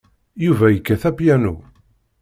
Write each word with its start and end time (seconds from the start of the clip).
Yuba 0.45 0.67
yekkat 0.69 1.03
apyanu. 1.09 1.55